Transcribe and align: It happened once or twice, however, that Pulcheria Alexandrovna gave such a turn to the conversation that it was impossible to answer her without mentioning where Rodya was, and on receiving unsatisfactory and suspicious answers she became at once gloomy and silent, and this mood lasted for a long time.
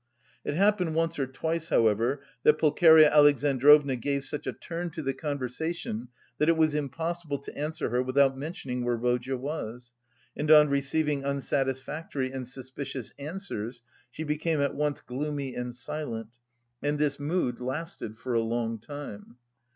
It 0.43 0.55
happened 0.55 0.95
once 0.95 1.19
or 1.19 1.27
twice, 1.27 1.69
however, 1.69 2.23
that 2.41 2.57
Pulcheria 2.57 3.07
Alexandrovna 3.13 3.95
gave 3.97 4.25
such 4.25 4.47
a 4.47 4.51
turn 4.53 4.89
to 4.89 5.03
the 5.03 5.13
conversation 5.13 6.07
that 6.39 6.49
it 6.49 6.57
was 6.57 6.73
impossible 6.73 7.37
to 7.37 7.55
answer 7.55 7.89
her 7.89 8.01
without 8.01 8.35
mentioning 8.35 8.83
where 8.83 8.97
Rodya 8.97 9.37
was, 9.37 9.93
and 10.35 10.49
on 10.49 10.69
receiving 10.69 11.23
unsatisfactory 11.23 12.31
and 12.31 12.47
suspicious 12.47 13.13
answers 13.19 13.83
she 14.09 14.23
became 14.23 14.59
at 14.59 14.73
once 14.73 15.01
gloomy 15.01 15.53
and 15.53 15.75
silent, 15.75 16.29
and 16.81 16.97
this 16.97 17.19
mood 17.19 17.59
lasted 17.59 18.17
for 18.17 18.33
a 18.33 18.41
long 18.41 18.79
time. 18.79 19.35